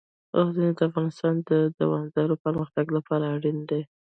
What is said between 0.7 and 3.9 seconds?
د افغانستان د دوامداره پرمختګ لپاره اړین دي.